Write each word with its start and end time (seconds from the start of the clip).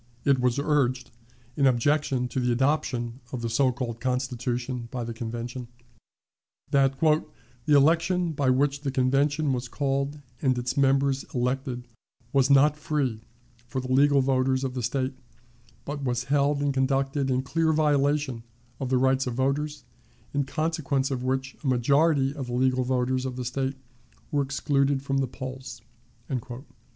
It 0.25 0.39
was 0.39 0.57
urged, 0.57 1.11
in 1.55 1.67
objection 1.67 2.27
to 2.29 2.39
the 2.39 2.51
adoption 2.51 3.19
of 3.31 3.43
the 3.43 3.51
so 3.51 3.71
called 3.71 3.99
Constitution 3.99 4.87
by 4.89 5.03
the 5.03 5.13
Convention, 5.13 5.67
that 6.71 6.99
"the 7.01 7.37
election 7.77 8.31
by 8.31 8.49
which 8.49 8.81
the 8.81 8.89
Convention 8.89 9.53
was 9.53 9.67
called 9.67 10.19
and 10.41 10.57
its 10.57 10.75
members 10.75 11.23
elected 11.35 11.87
was 12.33 12.49
not 12.49 12.75
free 12.77 13.21
for 13.67 13.79
the 13.79 13.91
legal 13.91 14.21
voters 14.21 14.63
of 14.63 14.73
the 14.73 14.81
State, 14.81 15.13
but 15.85 16.01
was 16.03 16.23
held 16.23 16.63
and 16.63 16.73
conducted 16.73 17.29
in 17.29 17.43
clear 17.43 17.71
violation 17.71 18.41
of 18.79 18.89
the 18.89 18.97
rights 18.97 19.27
of 19.27 19.35
voters, 19.35 19.85
in 20.33 20.45
consequence 20.45 21.11
of 21.11 21.21
which 21.21 21.55
a 21.63 21.67
majority 21.67 22.33
of 22.33 22.47
the 22.47 22.53
legal 22.53 22.83
voters 22.83 23.23
of 23.23 23.35
the 23.35 23.45
State 23.45 23.77
were 24.31 24.41
excluded 24.41 25.03
from 25.03 25.19
the 25.19 25.27
polls." 25.27 25.83